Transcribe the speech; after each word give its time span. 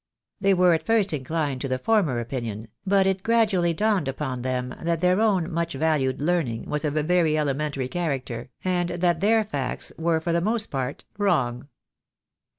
They 0.39 0.55
were 0.55 0.73
at 0.73 0.83
first 0.87 1.13
inclined 1.13 1.61
to 1.61 1.67
the 1.67 1.77
former 1.77 2.19
opinion, 2.19 2.69
but 2.87 3.05
it 3.05 3.21
gradually 3.21 3.71
dawned 3.71 4.07
upon 4.07 4.41
them 4.41 4.73
that 4.81 4.99
their 4.99 5.21
own 5.21 5.51
much 5.51 5.73
valued 5.73 6.19
learning 6.19 6.67
was 6.67 6.83
of 6.83 6.97
a 6.97 7.03
very 7.03 7.37
elementary 7.37 7.87
character, 7.87 8.49
and 8.65 8.89
that 8.89 9.19
their 9.19 9.43
facts 9.43 9.91
were 9.99 10.19
for 10.19 10.33
the 10.33 10.41
most 10.41 10.71
part 10.71 11.05
wrong. 11.19 11.67